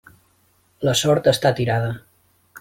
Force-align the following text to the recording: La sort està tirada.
La 0.89 0.95
sort 1.03 1.31
està 1.33 1.53
tirada. 1.61 1.95